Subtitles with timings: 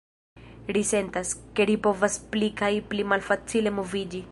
[0.77, 4.19] Ri sentas, ke ri povas pli kaj pli malfacile moviĝi.